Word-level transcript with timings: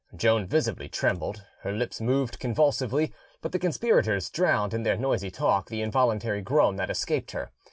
Joan 0.15 0.47
visibly 0.47 0.89
trembled, 0.89 1.45
her 1.59 1.71
lips 1.73 2.01
moved 2.01 2.39
convulsively; 2.39 3.13
but 3.39 3.51
the 3.51 3.59
conspirators 3.59 4.31
drowned 4.31 4.73
in 4.73 4.81
their 4.81 4.97
noisy 4.97 5.29
talk 5.29 5.69
the 5.69 5.83
involuntary 5.83 6.41
groan 6.41 6.75
that 6.77 6.89
escaped 6.89 7.33
her. 7.33 7.51